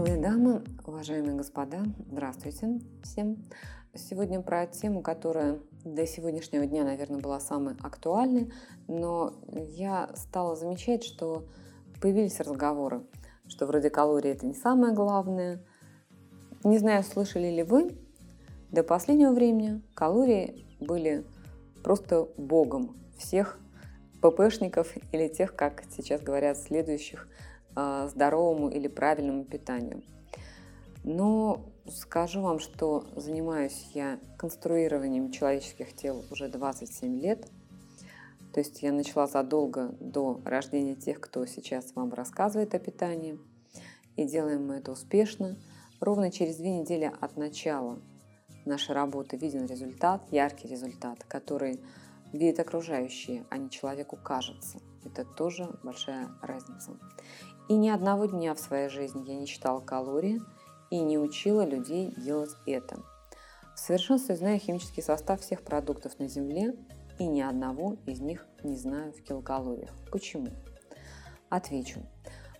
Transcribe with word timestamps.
Милые 0.00 0.16
дамы, 0.16 0.64
уважаемые 0.86 1.36
господа, 1.36 1.82
здравствуйте 2.10 2.80
всем. 3.02 3.36
Сегодня 3.94 4.40
про 4.40 4.66
тему, 4.66 5.02
которая 5.02 5.58
до 5.84 6.06
сегодняшнего 6.06 6.64
дня, 6.64 6.84
наверное, 6.84 7.20
была 7.20 7.38
самой 7.38 7.74
актуальной, 7.82 8.50
но 8.88 9.34
я 9.52 10.08
стала 10.14 10.56
замечать, 10.56 11.04
что 11.04 11.44
появились 12.00 12.40
разговоры, 12.40 13.02
что 13.46 13.66
вроде 13.66 13.90
калории 13.90 14.30
это 14.30 14.46
не 14.46 14.54
самое 14.54 14.94
главное. 14.94 15.62
Не 16.64 16.78
знаю, 16.78 17.02
слышали 17.02 17.48
ли 17.48 17.62
вы, 17.62 17.94
до 18.70 18.82
последнего 18.82 19.34
времени 19.34 19.82
калории 19.92 20.64
были 20.80 21.26
просто 21.84 22.26
богом 22.38 22.96
всех 23.18 23.58
ППшников 24.22 24.94
или 25.12 25.28
тех, 25.28 25.54
как 25.54 25.82
сейчас 25.94 26.22
говорят, 26.22 26.56
следующих 26.56 27.28
здоровому 27.74 28.68
или 28.68 28.88
правильному 28.88 29.44
питанию. 29.44 30.02
Но 31.04 31.64
скажу 31.88 32.42
вам, 32.42 32.58
что 32.58 33.06
занимаюсь 33.16 33.90
я 33.94 34.18
конструированием 34.36 35.30
человеческих 35.30 35.94
тел 35.94 36.24
уже 36.30 36.48
27 36.48 37.20
лет. 37.20 37.46
То 38.52 38.60
есть 38.60 38.82
я 38.82 38.92
начала 38.92 39.26
задолго 39.26 39.94
до 40.00 40.40
рождения 40.44 40.96
тех, 40.96 41.20
кто 41.20 41.46
сейчас 41.46 41.94
вам 41.94 42.12
рассказывает 42.12 42.74
о 42.74 42.78
питании. 42.78 43.38
И 44.16 44.24
делаем 44.24 44.66
мы 44.66 44.76
это 44.76 44.92
успешно. 44.92 45.56
Ровно 46.00 46.30
через 46.30 46.56
две 46.56 46.78
недели 46.78 47.12
от 47.20 47.36
начала 47.36 47.98
нашей 48.66 48.94
работы 48.94 49.36
виден 49.36 49.66
результат, 49.66 50.22
яркий 50.30 50.68
результат, 50.68 51.24
который 51.24 51.80
видят 52.32 52.60
окружающие, 52.60 53.44
а 53.50 53.56
не 53.56 53.70
человеку 53.70 54.18
кажется. 54.22 54.78
Это 55.04 55.24
тоже 55.24 55.68
большая 55.82 56.28
разница. 56.42 56.92
И 57.70 57.76
ни 57.76 57.88
одного 57.88 58.26
дня 58.26 58.52
в 58.56 58.58
своей 58.58 58.88
жизни 58.88 59.22
я 59.28 59.36
не 59.36 59.46
читала 59.46 59.78
калории 59.78 60.42
и 60.90 60.98
не 60.98 61.18
учила 61.18 61.64
людей 61.64 62.12
делать 62.16 62.50
это. 62.66 62.96
В 63.76 63.78
совершенстве 63.78 64.34
знаю 64.34 64.58
химический 64.58 65.04
состав 65.04 65.40
всех 65.40 65.62
продуктов 65.62 66.18
на 66.18 66.26
Земле 66.26 66.74
и 67.20 67.28
ни 67.28 67.40
одного 67.40 67.96
из 68.06 68.18
них 68.18 68.44
не 68.64 68.74
знаю 68.74 69.12
в 69.12 69.22
килокалориях. 69.22 69.92
Почему? 70.10 70.48
Отвечу. 71.48 72.00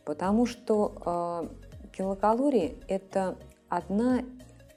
Потому 0.04 0.46
что 0.46 1.02
э, 1.04 1.88
килокалории 1.96 2.78
это 2.86 3.36
одна, 3.68 4.20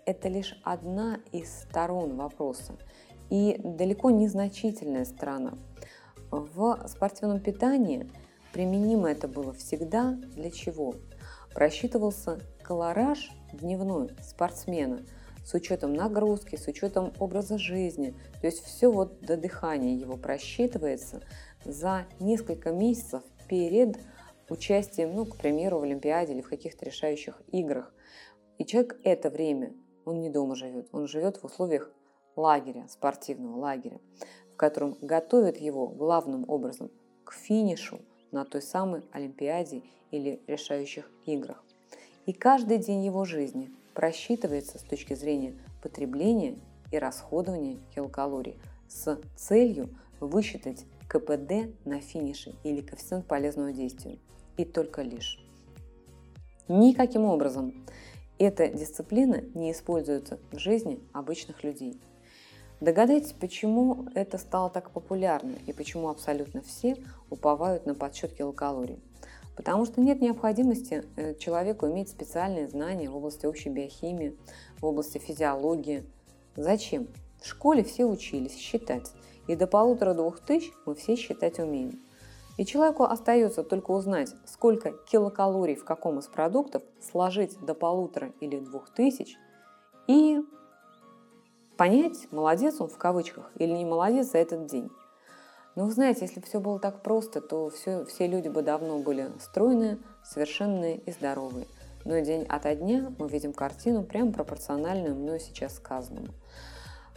это 0.08 0.30
лишь 0.30 0.60
одна 0.64 1.20
из 1.32 1.62
сторон 1.62 2.16
вопроса 2.16 2.74
и 3.30 3.62
далеко 3.64 4.10
незначительная 4.10 5.06
сторона. 5.06 5.54
В 6.32 6.88
спортивном 6.88 7.40
питании 7.40 8.10
применимо 8.54 9.10
это 9.10 9.28
было 9.28 9.52
всегда 9.54 10.12
для 10.36 10.52
чего? 10.52 10.96
Просчитывался 11.54 12.40
колораж 12.62 13.32
дневной 13.52 14.12
спортсмена 14.22 15.04
с 15.44 15.54
учетом 15.54 15.94
нагрузки, 15.94 16.56
с 16.56 16.68
учетом 16.68 17.12
образа 17.20 17.58
жизни. 17.58 18.16
То 18.40 18.48
есть 18.48 18.64
все 18.64 18.92
вот 18.92 19.20
до 19.22 19.36
дыхания 19.36 19.98
его 19.98 20.16
просчитывается 20.16 21.22
за 21.66 22.06
несколько 22.20 22.72
месяцев 22.72 23.24
перед 23.50 23.98
участием, 24.50 25.16
ну, 25.16 25.26
к 25.26 25.36
примеру, 25.36 25.80
в 25.80 25.84
Олимпиаде 25.84 26.34
или 26.34 26.42
в 26.42 26.50
каких-то 26.50 26.86
решающих 26.86 27.42
играх. 27.52 27.94
И 28.58 28.66
человек 28.66 29.00
это 29.04 29.30
время, 29.30 29.74
он 30.06 30.22
не 30.22 30.30
дома 30.30 30.56
живет, 30.56 30.88
он 30.92 31.08
живет 31.08 31.38
в 31.38 31.46
условиях 31.46 31.92
лагеря, 32.36 32.88
спортивного 32.88 33.58
лагеря, 33.58 34.00
в 34.54 34.56
котором 34.58 34.98
готовят 35.02 35.58
его 35.58 35.88
главным 35.88 36.46
образом 36.48 36.92
к 37.24 37.34
финишу 37.34 38.00
на 38.34 38.46
той 38.46 38.62
самой 38.62 39.04
Олимпиаде 39.12 39.84
или 40.12 40.42
решающих 40.48 41.10
играх. 41.26 41.64
И 42.26 42.34
каждый 42.34 42.80
день 42.80 43.06
его 43.06 43.26
жизни 43.26 43.72
просчитывается 43.94 44.80
с 44.80 44.82
точки 44.82 45.14
зрения 45.14 45.54
потребления 45.82 46.58
и 46.92 46.98
расходования 46.98 47.78
килокалорий 47.96 48.58
с 48.88 49.20
целью 49.36 49.90
высчитать 50.20 50.86
КПД 51.08 51.74
на 51.86 52.00
финише 52.00 52.56
или 52.64 52.82
коэффициент 52.82 53.26
полезного 53.26 53.72
действия. 53.72 54.18
И 54.58 54.66
только 54.66 55.02
лишь. 55.02 55.40
Никаким 56.68 57.26
образом 57.26 57.86
эта 58.40 58.68
дисциплина 58.68 59.42
не 59.54 59.72
используется 59.72 60.40
в 60.52 60.58
жизни 60.58 61.00
обычных 61.14 61.64
людей– 61.64 62.00
Догадайтесь, 62.82 63.34
почему 63.34 64.08
это 64.14 64.38
стало 64.38 64.70
так 64.70 64.92
популярно 64.92 65.56
и 65.68 65.74
почему 65.74 66.10
абсолютно 66.10 66.62
все 66.62 66.98
уповают 67.30 67.86
на 67.86 67.96
подсчет 67.96 68.34
килокалорий. 68.34 69.00
Потому 69.56 69.86
что 69.86 70.02
нет 70.02 70.22
необходимости 70.22 71.06
э, 71.16 71.36
человеку 71.36 71.88
иметь 71.88 72.10
специальные 72.10 72.68
знания 72.68 73.10
в 73.10 73.16
области 73.16 73.46
общей 73.46 73.70
биохимии, 73.70 74.36
в 74.82 74.86
области 74.86 75.20
физиологии. 75.20 76.04
Зачем? 76.56 77.08
В 77.42 77.48
школе 77.48 77.84
все 77.84 78.06
учились 78.06 78.58
считать, 78.58 79.12
и 79.48 79.56
до 79.56 79.68
полутора-двух 79.68 80.40
тысяч 80.40 80.72
мы 80.86 80.96
все 80.96 81.16
считать 81.16 81.60
умеем. 81.60 82.02
И 82.58 82.66
человеку 82.66 83.04
остается 83.04 83.64
только 83.64 83.92
узнать, 83.92 84.34
сколько 84.46 84.92
килокалорий 84.92 85.76
в 85.76 85.86
каком 85.86 86.20
из 86.20 86.28
продуктов 86.28 86.84
сложить 87.02 87.60
до 87.60 87.74
полутора 87.74 88.32
или 88.40 88.60
двух 88.60 88.90
тысяч, 88.90 89.38
и 90.08 90.40
понять, 91.78 92.28
молодец 92.32 92.80
он 92.80 92.88
в 92.88 92.98
кавычках 92.98 93.52
или 93.58 93.72
не 93.72 93.86
молодец 93.86 94.32
за 94.32 94.40
этот 94.40 94.66
день. 94.66 94.90
Но 95.76 95.86
вы 95.86 95.92
знаете, 95.92 96.22
если 96.22 96.40
бы 96.40 96.46
все 96.46 96.60
было 96.60 96.80
так 96.80 97.02
просто, 97.02 97.42
то 97.42 97.70
все, 97.70 98.06
все 98.06 98.28
люди 98.28 98.48
бы 98.48 98.62
давно 98.62 99.00
были 99.00 99.32
стройные, 99.40 99.98
совершенные 100.24 100.98
и 100.98 101.12
здоровые. 101.12 101.68
Но 102.06 102.20
день 102.20 102.44
ото 102.44 102.76
дня 102.76 103.12
мы 103.18 103.28
видим 103.28 103.54
картину 103.54 104.04
прямо 104.04 104.32
пропорциональную 104.32 105.16
мной 105.16 105.40
сейчас 105.40 105.76
сказанному. 105.76 106.28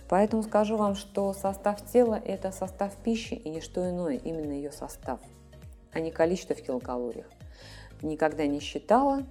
Поэтому 0.09 0.43
скажу 0.43 0.77
вам, 0.77 0.95
что 0.95 1.33
состав 1.33 1.85
тела– 1.85 2.21
это 2.25 2.53
состав 2.53 2.95
пищи 2.97 3.35
и 3.35 3.51
не 3.51 3.61
что 3.61 3.89
иное, 3.91 4.17
именно 4.17 4.53
ее 4.53 4.71
состав, 4.71 5.19
а 5.93 5.99
не 5.99 6.13
количество 6.13 6.55
в 6.55 6.63
килокалориях. 6.63 7.27
Никогда 8.03 8.47
не 8.47 8.61
считала, 8.61 9.25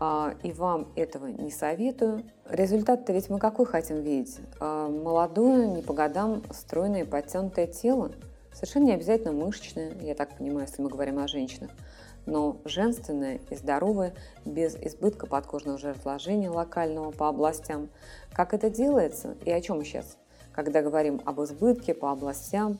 и 0.00 0.52
вам 0.52 0.92
этого 0.94 1.26
не 1.26 1.50
советую. 1.50 2.22
Результат-то 2.48 3.12
ведь 3.12 3.28
мы 3.30 3.38
какой 3.38 3.66
хотим 3.66 4.02
видеть? 4.02 4.38
А, 4.60 4.88
молодое, 4.88 5.66
не 5.66 5.82
по 5.82 5.92
годам, 5.92 6.42
стройное, 6.52 7.04
подтянутое 7.04 7.66
тело. 7.66 8.12
Совершенно 8.52 8.84
не 8.84 8.94
обязательно 8.94 9.32
мышечное, 9.32 9.92
я 10.00 10.14
так 10.14 10.36
понимаю, 10.36 10.66
если 10.66 10.82
мы 10.82 10.88
говорим 10.88 11.18
о 11.18 11.28
женщинах, 11.28 11.70
но 12.26 12.60
женственное 12.64 13.40
и 13.50 13.56
здоровое, 13.56 14.14
без 14.44 14.76
избытка 14.76 15.26
подкожного 15.26 15.78
жиротложения 15.78 16.50
локального 16.50 17.10
по 17.10 17.28
областям. 17.28 17.88
Как 18.32 18.54
это 18.54 18.70
делается 18.70 19.36
и 19.44 19.50
о 19.50 19.60
чем 19.60 19.84
сейчас? 19.84 20.16
Когда 20.52 20.82
говорим 20.82 21.20
об 21.24 21.40
избытке 21.40 21.94
по 21.94 22.10
областям, 22.10 22.78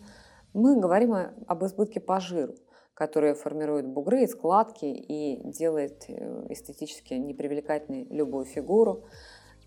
мы 0.53 0.81
говорим 0.81 1.15
об 1.15 1.65
избытке 1.65 2.01
по 2.01 2.21
жиру 2.21 2.55
которая 2.98 3.36
формирует 3.36 3.86
бугры 3.86 4.25
и 4.25 4.26
складки 4.26 4.86
и 4.86 5.41
делает 5.44 6.06
э, 6.09 6.47
эстетически 6.48 7.14
непривлекательной 7.14 8.09
любую 8.10 8.44
фигуру. 8.44 9.04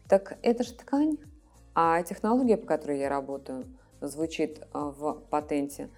Так 0.09 0.37
это 0.41 0.65
же 0.65 0.73
ткань. 0.73 1.15
А 1.73 2.03
технология, 2.03 2.57
по 2.57 2.67
которой 2.67 2.99
я 2.99 3.07
работаю, 3.07 3.67
звучит 4.01 4.59
э, 4.59 4.65
в 4.73 5.21
патенте 5.29 5.89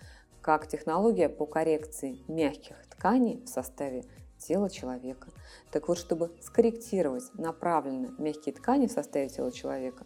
как 0.41 0.67
технология 0.67 1.27
по 1.27 1.47
коррекции 1.47 2.19
мягких 2.27 2.75
тканей 2.91 3.41
в 3.43 3.49
составе 3.49 4.03
тела 4.37 4.69
человека. 4.69 5.29
Так 5.71 5.87
вот, 5.87 5.97
чтобы 5.97 6.35
скорректировать 6.39 7.23
направленно 7.33 8.13
мягкие 8.19 8.53
ткани 8.53 8.85
в 8.85 8.91
составе 8.91 9.29
тела 9.29 9.51
человека, 9.51 10.05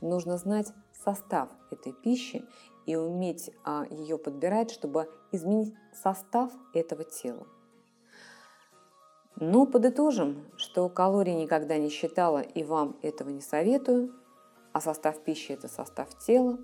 нужно 0.00 0.38
знать 0.38 0.72
состав 1.04 1.50
этой 1.70 1.92
пищи 1.92 2.46
и 2.86 2.96
уметь 2.96 3.50
а, 3.64 3.84
ее 3.90 4.18
подбирать, 4.18 4.70
чтобы 4.70 5.08
изменить 5.30 5.74
состав 5.92 6.52
этого 6.74 7.04
тела. 7.04 7.46
Но 9.36 9.66
подытожим, 9.66 10.46
что 10.56 10.88
калорий 10.88 11.34
никогда 11.34 11.78
не 11.78 11.88
считала 11.88 12.40
и 12.40 12.62
вам 12.62 12.96
этого 13.02 13.30
не 13.30 13.40
советую, 13.40 14.14
а 14.72 14.80
состав 14.80 15.18
пищи– 15.20 15.52
это 15.52 15.68
состав 15.68 16.16
тела. 16.18 16.58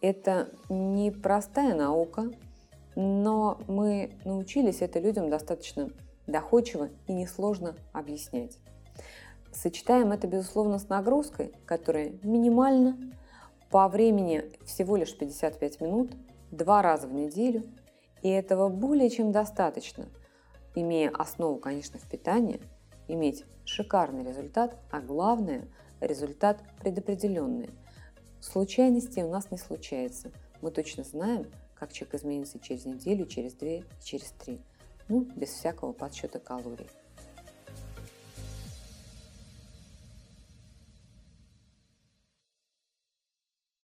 Это 0.00 0.50
не 0.68 1.10
простая 1.10 1.74
наука, 1.74 2.30
но 2.94 3.58
мы 3.68 4.18
научились 4.24 4.82
это 4.82 4.98
людям 4.98 5.30
достаточно 5.30 5.90
доходчиво 6.26 6.90
и 7.06 7.12
несложно 7.12 7.74
объяснять. 7.92 8.58
Сочетаем 9.52 10.12
это, 10.12 10.26
безусловно, 10.26 10.78
с 10.78 10.88
нагрузкой, 10.88 11.52
которая 11.64 12.12
минимальна, 12.22 12.98
по 13.70 13.88
времени 13.88 14.52
всего 14.64 14.96
лишь 14.96 15.16
55 15.16 15.80
минут, 15.80 16.12
два 16.50 16.82
раза 16.82 17.06
в 17.06 17.12
неделю, 17.12 17.64
и 18.22 18.28
этого 18.28 18.68
более 18.68 19.10
чем 19.10 19.32
достаточно, 19.32 20.06
имея 20.74 21.10
основу, 21.10 21.58
конечно, 21.58 21.98
в 21.98 22.08
питании, 22.08 22.60
иметь 23.08 23.44
шикарный 23.64 24.24
результат, 24.24 24.76
а 24.90 25.00
главное– 25.00 25.68
результат 26.00 26.62
предопределенный. 26.80 27.70
Случайностей 28.40 29.22
у 29.22 29.30
нас 29.30 29.50
не 29.50 29.58
случается. 29.58 30.30
Мы 30.60 30.70
точно 30.70 31.04
знаем, 31.04 31.46
как 31.74 31.92
человек 31.92 32.14
изменится 32.16 32.58
через 32.58 32.84
неделю, 32.84 33.26
через 33.26 33.54
две, 33.54 33.84
через 34.02 34.30
три. 34.32 34.60
Ну, 35.08 35.26
без 35.34 35.50
всякого 35.50 35.92
подсчета 35.92 36.38
калорий. 36.38 36.88